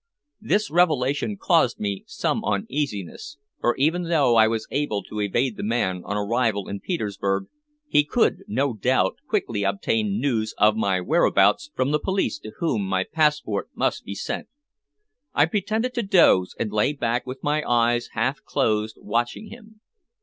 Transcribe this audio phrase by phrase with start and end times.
[0.41, 5.63] This revelation caused me some uneasiness, for even though I was able to evade the
[5.63, 7.45] man on arrival in Petersburg,
[7.87, 12.81] he could no doubt quickly obtain news of my whereabouts from the police to whom
[12.83, 14.47] my passport must be sent.
[15.35, 19.81] I pretended to doze, and lay back with my eyes half closed watching him.